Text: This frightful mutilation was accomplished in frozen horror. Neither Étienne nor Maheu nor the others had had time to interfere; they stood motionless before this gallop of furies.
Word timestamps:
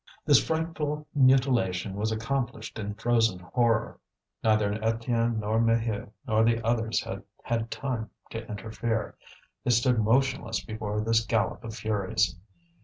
This 0.25 0.43
frightful 0.43 1.07
mutilation 1.13 1.93
was 1.93 2.11
accomplished 2.11 2.79
in 2.79 2.95
frozen 2.95 3.37
horror. 3.37 3.99
Neither 4.43 4.73
Étienne 4.79 5.37
nor 5.37 5.59
Maheu 5.59 6.09
nor 6.25 6.43
the 6.43 6.59
others 6.65 7.03
had 7.03 7.21
had 7.43 7.69
time 7.69 8.09
to 8.31 8.43
interfere; 8.49 9.15
they 9.63 9.69
stood 9.69 9.99
motionless 9.99 10.65
before 10.65 11.01
this 11.01 11.23
gallop 11.23 11.63
of 11.63 11.75
furies. 11.75 12.35